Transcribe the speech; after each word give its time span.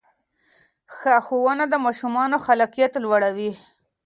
ښه 0.95 1.13
ښوونه 1.25 1.65
د 1.69 1.75
ماشومانو 1.85 2.37
خلاقیت 2.45 2.93
لوړوي. 3.03 3.51